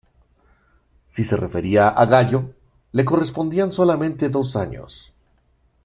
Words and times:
Si 1.17 1.23
se 1.23 1.37
refería 1.37 1.89
a 1.89 2.05
Gallo, 2.07 2.55
le 2.91 3.05
correspondían 3.05 3.69
solamente 3.69 4.29
dos 4.29 4.55
años. 4.55 5.13